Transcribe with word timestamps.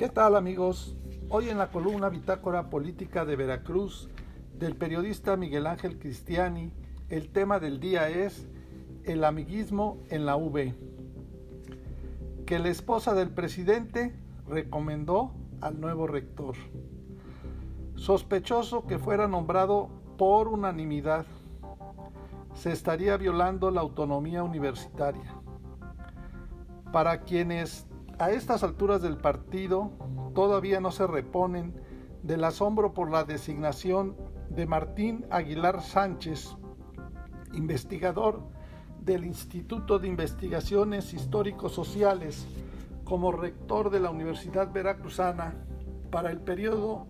¿Qué 0.00 0.08
tal 0.08 0.34
amigos? 0.34 0.96
Hoy 1.28 1.50
en 1.50 1.58
la 1.58 1.70
columna 1.70 2.08
Bitácora 2.08 2.70
Política 2.70 3.26
de 3.26 3.36
Veracruz 3.36 4.08
del 4.58 4.74
periodista 4.74 5.36
Miguel 5.36 5.66
Ángel 5.66 5.98
Cristiani, 5.98 6.72
el 7.10 7.28
tema 7.28 7.60
del 7.60 7.80
día 7.80 8.08
es 8.08 8.48
el 9.04 9.24
amiguismo 9.24 9.98
en 10.08 10.24
la 10.24 10.36
V. 10.36 10.74
Que 12.46 12.58
la 12.58 12.70
esposa 12.70 13.12
del 13.12 13.28
presidente 13.28 14.14
recomendó 14.48 15.34
al 15.60 15.78
nuevo 15.82 16.06
rector. 16.06 16.54
Sospechoso 17.94 18.86
que 18.86 18.98
fuera 18.98 19.28
nombrado 19.28 19.90
por 20.16 20.48
unanimidad. 20.48 21.26
Se 22.54 22.72
estaría 22.72 23.18
violando 23.18 23.70
la 23.70 23.82
autonomía 23.82 24.42
universitaria. 24.42 25.34
Para 26.90 27.20
quienes 27.20 27.86
a 28.20 28.30
estas 28.32 28.62
alturas 28.62 29.00
del 29.00 29.16
partido 29.16 29.92
todavía 30.34 30.78
no 30.78 30.90
se 30.90 31.06
reponen 31.06 31.72
del 32.22 32.44
asombro 32.44 32.92
por 32.92 33.10
la 33.10 33.24
designación 33.24 34.14
de 34.50 34.66
Martín 34.66 35.24
Aguilar 35.30 35.80
Sánchez, 35.80 36.54
investigador 37.54 38.42
del 39.00 39.24
Instituto 39.24 39.98
de 39.98 40.08
Investigaciones 40.08 41.14
Históricos 41.14 41.72
Sociales, 41.72 42.46
como 43.04 43.32
rector 43.32 43.88
de 43.88 44.00
la 44.00 44.10
Universidad 44.10 44.70
Veracruzana 44.70 45.54
para 46.10 46.30
el 46.30 46.40
periodo 46.40 47.06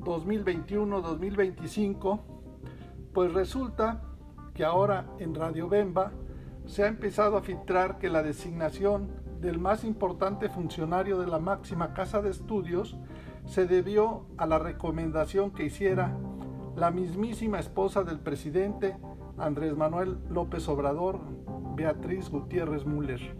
2021-2025, 0.00 2.20
pues 3.14 3.32
resulta 3.32 4.02
que 4.52 4.64
ahora 4.64 5.06
en 5.20 5.34
Radio 5.34 5.70
Bemba 5.70 6.12
se 6.66 6.84
ha 6.84 6.86
empezado 6.86 7.38
a 7.38 7.42
filtrar 7.42 7.98
que 7.98 8.10
la 8.10 8.22
designación 8.22 9.19
del 9.40 9.58
más 9.58 9.84
importante 9.84 10.48
funcionario 10.50 11.18
de 11.18 11.26
la 11.26 11.38
máxima 11.38 11.94
casa 11.94 12.20
de 12.20 12.30
estudios 12.30 12.96
se 13.46 13.66
debió 13.66 14.26
a 14.36 14.46
la 14.46 14.58
recomendación 14.58 15.50
que 15.50 15.64
hiciera 15.64 16.16
la 16.76 16.90
mismísima 16.90 17.58
esposa 17.58 18.04
del 18.04 18.20
presidente 18.20 18.96
Andrés 19.38 19.76
Manuel 19.76 20.18
López 20.28 20.68
Obrador, 20.68 21.20
Beatriz 21.74 22.28
Gutiérrez 22.28 22.84
Müller. 22.84 23.34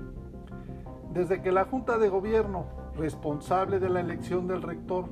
Desde 1.12 1.42
que 1.42 1.52
la 1.52 1.66
Junta 1.66 1.98
de 1.98 2.08
Gobierno, 2.08 2.64
responsable 2.96 3.78
de 3.78 3.90
la 3.90 4.00
elección 4.00 4.46
del 4.46 4.62
rector, 4.62 5.06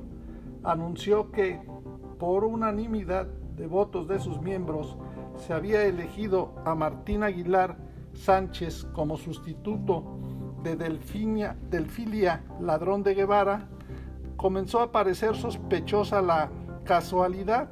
anunció 0.63 1.31
que, 1.31 1.61
por 2.17 2.43
unanimidad 2.45 3.27
de 3.27 3.67
votos 3.67 4.07
de 4.07 4.19
sus 4.19 4.41
miembros, 4.41 4.97
se 5.35 5.53
había 5.53 5.83
elegido 5.83 6.53
a 6.65 6.73
Martín 6.73 7.23
Aguilar 7.23 7.77
Sánchez 8.13 8.85
como 8.93 9.17
sustituto 9.17 10.18
de 10.63 10.75
Delfinia, 10.75 11.57
Delfilia 11.69 12.43
Ladrón 12.59 13.03
de 13.03 13.15
Guevara, 13.15 13.67
comenzó 14.37 14.81
a 14.81 14.91
parecer 14.91 15.35
sospechosa 15.35 16.21
la 16.21 16.49
casualidad 16.83 17.69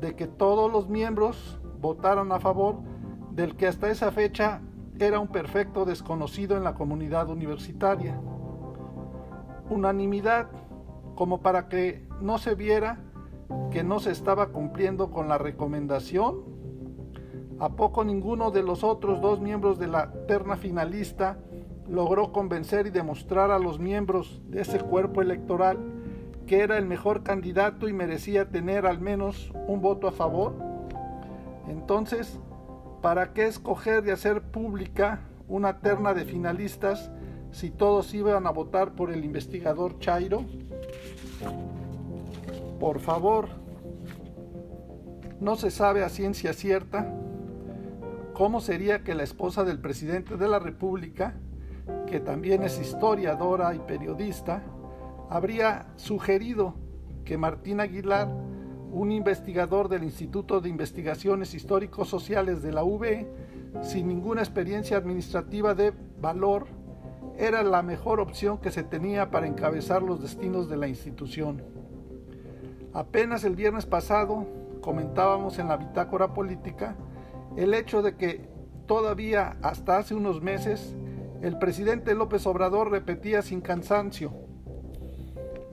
de 0.00 0.14
que 0.14 0.26
todos 0.26 0.70
los 0.70 0.88
miembros 0.88 1.58
votaron 1.80 2.32
a 2.32 2.40
favor 2.40 2.76
del 3.30 3.56
que 3.56 3.66
hasta 3.66 3.90
esa 3.90 4.10
fecha 4.12 4.60
era 4.98 5.20
un 5.20 5.28
perfecto 5.28 5.84
desconocido 5.84 6.56
en 6.56 6.64
la 6.64 6.74
comunidad 6.74 7.28
universitaria. 7.28 8.18
Unanimidad 9.68 10.48
como 11.14 11.40
para 11.40 11.68
que 11.68 12.06
no 12.20 12.38
se 12.38 12.54
viera 12.54 12.98
que 13.70 13.84
no 13.84 14.00
se 14.00 14.10
estaba 14.10 14.48
cumpliendo 14.48 15.10
con 15.10 15.28
la 15.28 15.38
recomendación. 15.38 16.44
¿A 17.58 17.70
poco 17.70 18.04
ninguno 18.04 18.50
de 18.50 18.62
los 18.62 18.84
otros 18.84 19.20
dos 19.20 19.40
miembros 19.40 19.78
de 19.78 19.86
la 19.86 20.12
terna 20.26 20.56
finalista 20.56 21.38
logró 21.88 22.32
convencer 22.32 22.86
y 22.86 22.90
demostrar 22.90 23.50
a 23.50 23.58
los 23.58 23.78
miembros 23.78 24.40
de 24.48 24.62
ese 24.62 24.80
cuerpo 24.80 25.22
electoral 25.22 25.78
que 26.46 26.60
era 26.60 26.78
el 26.78 26.86
mejor 26.86 27.22
candidato 27.22 27.88
y 27.88 27.92
merecía 27.92 28.48
tener 28.48 28.86
al 28.86 29.00
menos 29.00 29.52
un 29.66 29.80
voto 29.80 30.08
a 30.08 30.12
favor? 30.12 30.54
Entonces, 31.68 32.38
¿para 33.02 33.32
qué 33.32 33.46
escoger 33.46 34.06
y 34.06 34.10
hacer 34.10 34.42
pública 34.42 35.20
una 35.48 35.80
terna 35.80 36.14
de 36.14 36.24
finalistas 36.24 37.10
si 37.50 37.70
todos 37.70 38.14
iban 38.14 38.46
a 38.46 38.50
votar 38.50 38.92
por 38.92 39.10
el 39.10 39.24
investigador 39.24 39.98
Chairo? 39.98 40.44
Por 42.78 43.00
favor, 43.00 43.48
no 45.40 45.56
se 45.56 45.70
sabe 45.70 46.04
a 46.04 46.08
ciencia 46.08 46.52
cierta 46.52 47.12
cómo 48.34 48.60
sería 48.60 49.02
que 49.02 49.14
la 49.14 49.22
esposa 49.22 49.64
del 49.64 49.78
presidente 49.78 50.36
de 50.36 50.48
la 50.48 50.58
República, 50.58 51.34
que 52.06 52.20
también 52.20 52.62
es 52.62 52.80
historiadora 52.80 53.74
y 53.74 53.78
periodista, 53.80 54.62
habría 55.28 55.86
sugerido 55.96 56.74
que 57.24 57.36
Martín 57.36 57.80
Aguilar, 57.80 58.28
un 58.92 59.12
investigador 59.12 59.88
del 59.88 60.04
Instituto 60.04 60.60
de 60.60 60.68
Investigaciones 60.68 61.54
Históricos 61.54 62.08
Sociales 62.08 62.62
de 62.62 62.72
la 62.72 62.84
UB, 62.84 63.26
sin 63.82 64.08
ninguna 64.08 64.40
experiencia 64.40 64.96
administrativa 64.96 65.74
de 65.74 65.92
valor, 66.20 66.66
era 67.38 67.62
la 67.62 67.82
mejor 67.82 68.20
opción 68.20 68.58
que 68.58 68.70
se 68.70 68.82
tenía 68.82 69.30
para 69.30 69.46
encabezar 69.46 70.02
los 70.02 70.22
destinos 70.22 70.70
de 70.70 70.76
la 70.76 70.88
institución. 70.88 71.62
Apenas 72.94 73.44
el 73.44 73.56
viernes 73.56 73.84
pasado 73.84 74.46
comentábamos 74.80 75.58
en 75.58 75.68
la 75.68 75.76
bitácora 75.76 76.32
política 76.32 76.96
el 77.56 77.74
hecho 77.74 78.00
de 78.00 78.16
que 78.16 78.48
todavía 78.86 79.56
hasta 79.60 79.98
hace 79.98 80.14
unos 80.14 80.40
meses 80.40 80.94
el 81.42 81.58
presidente 81.58 82.14
López 82.14 82.46
Obrador 82.46 82.90
repetía 82.90 83.42
sin 83.42 83.60
cansancio 83.60 84.32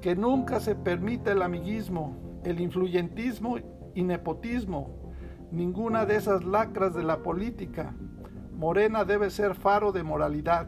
que 0.02 0.16
nunca 0.16 0.60
se 0.60 0.76
permita 0.76 1.32
el 1.32 1.42
amiguismo, 1.42 2.42
el 2.44 2.60
influyentismo 2.60 3.58
y 3.96 4.04
nepotismo, 4.04 5.14
ninguna 5.50 6.06
de 6.06 6.18
esas 6.18 6.44
lacras 6.44 6.94
de 6.94 7.04
la 7.04 7.24
política. 7.24 7.96
Morena 8.54 9.06
debe 9.06 9.30
ser 9.30 9.56
faro 9.56 9.94
de 9.94 10.04
moralidad. 10.04 10.68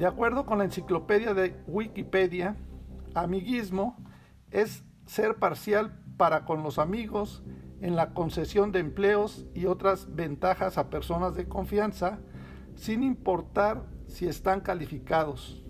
De 0.00 0.06
acuerdo 0.06 0.46
con 0.46 0.58
la 0.58 0.64
enciclopedia 0.64 1.32
de 1.32 1.54
Wikipedia, 1.68 2.56
amiguismo 3.14 3.96
es 4.50 4.82
ser 5.06 5.36
parcial 5.36 6.02
para 6.16 6.44
con 6.44 6.62
los 6.64 6.78
amigos 6.78 7.44
en 7.80 7.96
la 7.96 8.14
concesión 8.14 8.72
de 8.72 8.80
empleos 8.80 9.46
y 9.54 9.66
otras 9.66 10.14
ventajas 10.14 10.76
a 10.76 10.90
personas 10.90 11.34
de 11.34 11.48
confianza, 11.48 12.18
sin 12.74 13.02
importar 13.02 13.84
si 14.06 14.26
están 14.26 14.60
calificados. 14.60 15.64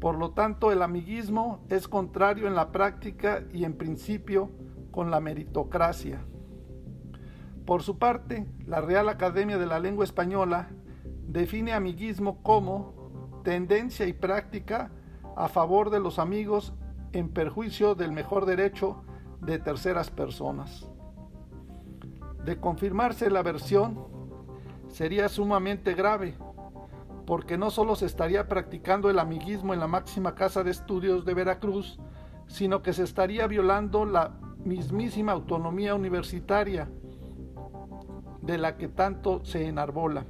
Por 0.00 0.18
lo 0.18 0.32
tanto, 0.32 0.72
el 0.72 0.82
amiguismo 0.82 1.64
es 1.68 1.88
contrario 1.88 2.46
en 2.46 2.54
la 2.54 2.70
práctica 2.70 3.44
y 3.52 3.64
en 3.64 3.74
principio 3.74 4.50
con 4.90 5.10
la 5.10 5.20
meritocracia. 5.20 6.20
Por 7.64 7.82
su 7.82 7.98
parte, 7.98 8.46
la 8.66 8.80
Real 8.80 9.08
Academia 9.08 9.58
de 9.58 9.66
la 9.66 9.80
Lengua 9.80 10.04
Española 10.04 10.68
define 11.26 11.72
amiguismo 11.72 12.42
como 12.42 13.40
tendencia 13.42 14.06
y 14.06 14.12
práctica 14.12 14.90
a 15.36 15.48
favor 15.48 15.90
de 15.90 16.00
los 16.00 16.18
amigos 16.18 16.72
en 17.12 17.28
perjuicio 17.28 17.94
del 17.94 18.12
mejor 18.12 18.46
derecho 18.46 19.02
de 19.40 19.58
terceras 19.58 20.10
personas. 20.10 20.88
De 22.44 22.58
confirmarse 22.58 23.30
la 23.30 23.42
versión, 23.42 24.15
sería 24.88 25.28
sumamente 25.28 25.94
grave, 25.94 26.36
porque 27.26 27.58
no 27.58 27.70
solo 27.70 27.96
se 27.96 28.06
estaría 28.06 28.48
practicando 28.48 29.10
el 29.10 29.18
amiguismo 29.18 29.74
en 29.74 29.80
la 29.80 29.86
máxima 29.86 30.34
casa 30.34 30.62
de 30.62 30.70
estudios 30.70 31.24
de 31.24 31.34
Veracruz, 31.34 31.98
sino 32.46 32.82
que 32.82 32.92
se 32.92 33.02
estaría 33.02 33.46
violando 33.46 34.04
la 34.04 34.38
mismísima 34.64 35.32
autonomía 35.32 35.94
universitaria 35.94 36.88
de 38.42 38.58
la 38.58 38.76
que 38.76 38.88
tanto 38.88 39.44
se 39.44 39.66
enarbola. 39.66 40.24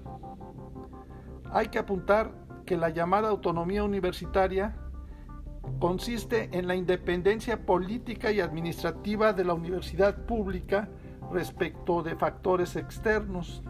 Hay 1.53 1.69
que 1.69 1.79
apuntar 1.79 2.33
que 2.65 2.77
la 2.77 2.89
llamada 2.89 3.29
autonomía 3.29 3.85
universitaria 3.85 4.77
consiste 5.79 6.49
en 6.57 6.67
la 6.67 6.75
independencia 6.75 7.65
política 7.67 8.33
y 8.33 8.41
administrativa 8.41 9.33
de 9.33 9.45
la 9.45 9.55
universidad 9.55 10.25
pública 10.27 10.89
respecto 11.33 12.03
de 12.03 12.17
factores 12.17 12.77
externos 12.77 13.63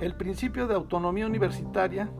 el 0.00 0.14
principio 0.14 0.66
de 0.66 0.74
autonomía 0.74 1.26
universitaria 1.26 2.10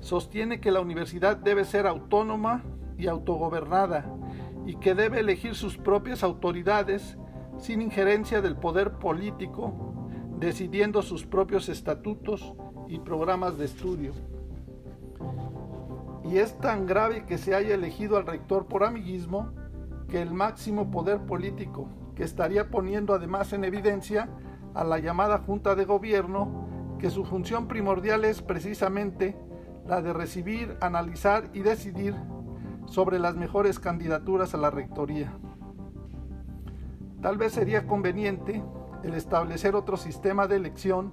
sostiene 0.00 0.60
que 0.60 0.70
la 0.70 0.80
universidad 0.80 1.36
debe 1.36 1.64
ser 1.64 1.86
autónoma 1.86 2.62
y 2.96 3.06
autogobernada 3.06 4.06
y 4.66 4.76
que 4.76 4.94
debe 4.94 5.20
elegir 5.20 5.54
sus 5.54 5.76
propias 5.76 6.22
autoridades 6.22 7.18
sin 7.58 7.82
injerencia 7.82 8.40
del 8.40 8.56
poder 8.56 8.92
político, 8.92 10.08
decidiendo 10.38 11.02
sus 11.02 11.26
propios 11.26 11.68
estatutos 11.68 12.54
y 12.88 12.98
programas 12.98 13.58
de 13.58 13.66
estudio. 13.66 14.12
Y 16.24 16.38
es 16.38 16.58
tan 16.58 16.86
grave 16.86 17.26
que 17.26 17.38
se 17.38 17.54
haya 17.54 17.74
elegido 17.74 18.16
al 18.16 18.26
rector 18.26 18.66
por 18.66 18.84
amiguismo 18.84 19.52
que 20.08 20.22
el 20.22 20.32
máximo 20.32 20.90
poder 20.90 21.20
político, 21.20 21.88
que 22.14 22.24
estaría 22.24 22.70
poniendo 22.70 23.14
además 23.14 23.52
en 23.52 23.64
evidencia 23.64 24.30
a 24.74 24.84
la 24.84 24.98
llamada 24.98 25.38
Junta 25.38 25.74
de 25.74 25.84
Gobierno, 25.84 26.71
que 27.02 27.10
su 27.10 27.24
función 27.24 27.66
primordial 27.66 28.24
es 28.24 28.42
precisamente 28.42 29.36
la 29.88 30.00
de 30.02 30.12
recibir, 30.12 30.76
analizar 30.80 31.50
y 31.52 31.58
decidir 31.58 32.14
sobre 32.86 33.18
las 33.18 33.34
mejores 33.34 33.80
candidaturas 33.80 34.54
a 34.54 34.58
la 34.58 34.70
rectoría. 34.70 35.32
Tal 37.20 37.38
vez 37.38 37.54
sería 37.54 37.88
conveniente 37.88 38.62
el 39.02 39.14
establecer 39.14 39.74
otro 39.74 39.96
sistema 39.96 40.46
de 40.46 40.54
elección 40.54 41.12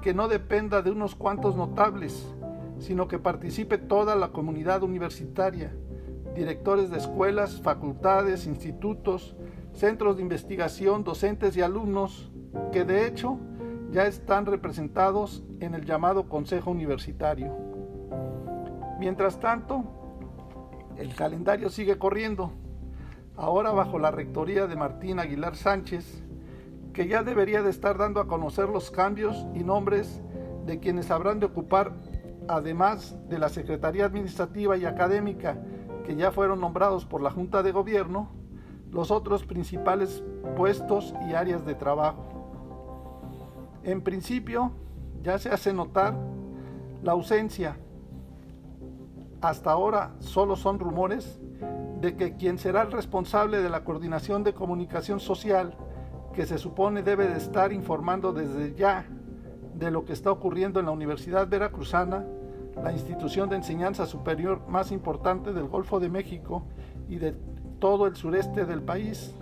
que 0.00 0.14
no 0.14 0.28
dependa 0.28 0.80
de 0.80 0.92
unos 0.92 1.14
cuantos 1.14 1.56
notables, 1.56 2.34
sino 2.78 3.06
que 3.06 3.18
participe 3.18 3.76
toda 3.76 4.16
la 4.16 4.28
comunidad 4.28 4.82
universitaria, 4.82 5.76
directores 6.34 6.88
de 6.88 6.96
escuelas, 6.96 7.60
facultades, 7.60 8.46
institutos, 8.46 9.36
centros 9.74 10.16
de 10.16 10.22
investigación, 10.22 11.04
docentes 11.04 11.54
y 11.54 11.60
alumnos, 11.60 12.32
que 12.72 12.86
de 12.86 13.06
hecho 13.06 13.38
ya 13.90 14.06
están 14.06 14.46
representados 14.46 15.42
en 15.60 15.74
el 15.74 15.84
llamado 15.84 16.28
Consejo 16.28 16.70
Universitario. 16.70 17.54
Mientras 18.98 19.40
tanto, 19.40 19.84
el 20.96 21.14
calendario 21.14 21.70
sigue 21.70 21.98
corriendo, 21.98 22.52
ahora 23.36 23.70
bajo 23.70 23.98
la 23.98 24.10
rectoría 24.10 24.66
de 24.66 24.76
Martín 24.76 25.20
Aguilar 25.20 25.56
Sánchez, 25.56 26.24
que 26.92 27.06
ya 27.06 27.22
debería 27.22 27.62
de 27.62 27.70
estar 27.70 27.96
dando 27.96 28.20
a 28.20 28.26
conocer 28.26 28.68
los 28.68 28.90
cambios 28.90 29.46
y 29.54 29.62
nombres 29.62 30.20
de 30.66 30.80
quienes 30.80 31.10
habrán 31.10 31.38
de 31.38 31.46
ocupar, 31.46 31.94
además 32.48 33.16
de 33.28 33.38
la 33.38 33.48
Secretaría 33.48 34.04
Administrativa 34.04 34.76
y 34.76 34.84
Académica, 34.84 35.56
que 36.04 36.16
ya 36.16 36.32
fueron 36.32 36.60
nombrados 36.60 37.04
por 37.04 37.22
la 37.22 37.30
Junta 37.30 37.62
de 37.62 37.72
Gobierno, 37.72 38.30
los 38.90 39.10
otros 39.10 39.44
principales 39.44 40.24
puestos 40.56 41.14
y 41.28 41.34
áreas 41.34 41.64
de 41.64 41.74
trabajo. 41.74 42.37
En 43.82 44.02
principio, 44.02 44.72
ya 45.22 45.38
se 45.38 45.50
hace 45.50 45.72
notar 45.72 46.14
la 47.02 47.12
ausencia, 47.12 47.76
hasta 49.40 49.70
ahora 49.70 50.14
solo 50.18 50.56
son 50.56 50.78
rumores, 50.78 51.38
de 52.00 52.16
que 52.16 52.36
quien 52.36 52.58
será 52.58 52.82
el 52.82 52.92
responsable 52.92 53.62
de 53.62 53.70
la 53.70 53.84
coordinación 53.84 54.44
de 54.44 54.54
comunicación 54.54 55.20
social, 55.20 55.74
que 56.32 56.46
se 56.46 56.58
supone 56.58 57.02
debe 57.02 57.28
de 57.28 57.36
estar 57.36 57.72
informando 57.72 58.32
desde 58.32 58.74
ya 58.74 59.06
de 59.74 59.90
lo 59.90 60.04
que 60.04 60.12
está 60.12 60.30
ocurriendo 60.30 60.80
en 60.80 60.86
la 60.86 60.92
Universidad 60.92 61.48
Veracruzana, 61.48 62.24
la 62.82 62.92
institución 62.92 63.48
de 63.48 63.56
enseñanza 63.56 64.06
superior 64.06 64.62
más 64.68 64.92
importante 64.92 65.52
del 65.52 65.66
Golfo 65.66 65.98
de 65.98 66.08
México 66.08 66.64
y 67.08 67.16
de 67.16 67.34
todo 67.80 68.06
el 68.06 68.16
sureste 68.16 68.64
del 68.64 68.82
país. 68.82 69.34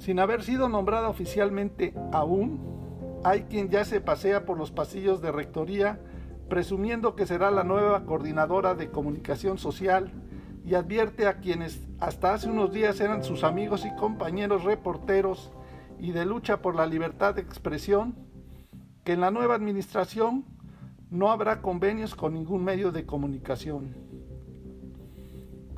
Sin 0.00 0.18
haber 0.18 0.42
sido 0.42 0.70
nombrada 0.70 1.10
oficialmente 1.10 1.92
aún, 2.10 3.20
hay 3.22 3.42
quien 3.42 3.68
ya 3.68 3.84
se 3.84 4.00
pasea 4.00 4.46
por 4.46 4.56
los 4.56 4.70
pasillos 4.70 5.20
de 5.20 5.30
rectoría 5.30 6.00
presumiendo 6.48 7.14
que 7.14 7.26
será 7.26 7.50
la 7.50 7.64
nueva 7.64 8.06
coordinadora 8.06 8.74
de 8.74 8.90
comunicación 8.90 9.58
social 9.58 10.10
y 10.64 10.74
advierte 10.74 11.26
a 11.26 11.38
quienes 11.38 11.86
hasta 12.00 12.32
hace 12.32 12.48
unos 12.48 12.72
días 12.72 12.98
eran 13.00 13.22
sus 13.22 13.44
amigos 13.44 13.84
y 13.84 13.94
compañeros 13.94 14.64
reporteros 14.64 15.52
y 15.98 16.12
de 16.12 16.24
lucha 16.24 16.62
por 16.62 16.74
la 16.74 16.86
libertad 16.86 17.34
de 17.34 17.42
expresión, 17.42 18.16
que 19.04 19.12
en 19.12 19.20
la 19.20 19.30
nueva 19.30 19.54
administración 19.54 20.46
no 21.10 21.30
habrá 21.30 21.60
convenios 21.60 22.14
con 22.14 22.32
ningún 22.32 22.64
medio 22.64 22.90
de 22.90 23.04
comunicación. 23.04 23.94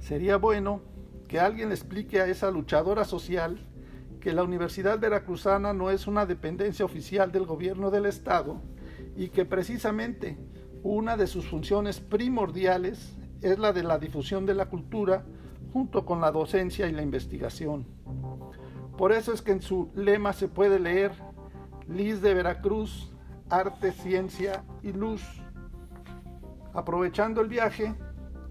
Sería 0.00 0.36
bueno 0.36 0.80
que 1.26 1.40
alguien 1.40 1.72
explique 1.72 2.20
a 2.20 2.26
esa 2.26 2.52
luchadora 2.52 3.04
social 3.04 3.66
que 4.22 4.32
la 4.32 4.44
Universidad 4.44 5.00
Veracruzana 5.00 5.72
no 5.72 5.90
es 5.90 6.06
una 6.06 6.26
dependencia 6.26 6.84
oficial 6.84 7.32
del 7.32 7.44
gobierno 7.44 7.90
del 7.90 8.06
Estado 8.06 8.62
y 9.16 9.30
que 9.30 9.44
precisamente 9.44 10.38
una 10.84 11.16
de 11.16 11.26
sus 11.26 11.48
funciones 11.48 11.98
primordiales 11.98 13.16
es 13.40 13.58
la 13.58 13.72
de 13.72 13.82
la 13.82 13.98
difusión 13.98 14.46
de 14.46 14.54
la 14.54 14.68
cultura 14.68 15.26
junto 15.72 16.06
con 16.06 16.20
la 16.20 16.30
docencia 16.30 16.86
y 16.86 16.92
la 16.92 17.02
investigación. 17.02 17.84
Por 18.96 19.10
eso 19.10 19.32
es 19.32 19.42
que 19.42 19.50
en 19.50 19.60
su 19.60 19.90
lema 19.96 20.32
se 20.32 20.46
puede 20.46 20.78
leer 20.78 21.10
Liz 21.88 22.22
de 22.22 22.32
Veracruz, 22.32 23.12
arte, 23.50 23.90
ciencia 23.90 24.64
y 24.84 24.92
luz. 24.92 25.22
Aprovechando 26.74 27.40
el 27.40 27.48
viaje, 27.48 27.96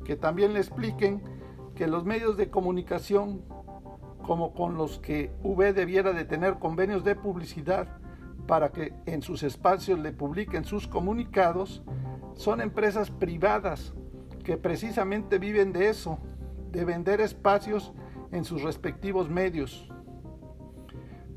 que 0.03 0.17
también 0.17 0.51
le 0.51 0.59
expliquen 0.59 1.23
que 1.75 1.87
los 1.87 2.03
medios 2.03 2.35
de 2.35 2.49
comunicación, 2.49 3.45
como 4.21 4.53
con 4.53 4.75
los 4.75 4.99
que 4.99 5.31
V 5.43 5.73
debiera 5.73 6.13
de 6.13 6.25
tener 6.25 6.59
convenios 6.59 7.03
de 7.03 7.15
publicidad 7.15 7.87
para 8.47 8.71
que 8.71 8.93
en 9.05 9.21
sus 9.21 9.43
espacios 9.43 9.99
le 9.99 10.11
publiquen 10.11 10.65
sus 10.65 10.87
comunicados, 10.87 11.83
son 12.33 12.61
empresas 12.61 13.11
privadas 13.11 13.93
que 14.43 14.57
precisamente 14.57 15.37
viven 15.37 15.71
de 15.71 15.89
eso, 15.89 16.19
de 16.71 16.85
vender 16.85 17.21
espacios 17.21 17.93
en 18.31 18.43
sus 18.43 18.63
respectivos 18.63 19.29
medios. 19.29 19.89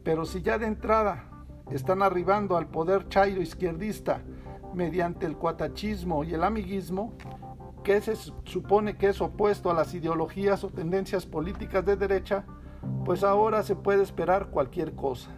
Pero 0.02 0.24
si 0.24 0.42
ya 0.42 0.58
de 0.58 0.66
entrada 0.66 1.30
están 1.70 2.02
arribando 2.02 2.56
al 2.56 2.68
poder 2.68 3.08
chairo 3.08 3.40
izquierdista 3.40 4.22
mediante 4.74 5.26
el 5.26 5.36
cuatachismo 5.36 6.24
y 6.24 6.34
el 6.34 6.44
amiguismo, 6.44 7.14
que 7.82 8.00
se 8.00 8.16
supone 8.16 8.96
que 8.96 9.08
es 9.08 9.20
opuesto 9.20 9.70
a 9.70 9.74
las 9.74 9.94
ideologías 9.94 10.64
o 10.64 10.70
tendencias 10.70 11.26
políticas 11.26 11.84
de 11.84 11.96
derecha, 11.96 12.44
pues 13.04 13.22
ahora 13.22 13.62
se 13.62 13.76
puede 13.76 14.02
esperar 14.02 14.50
cualquier 14.50 14.94
cosa. 14.94 15.30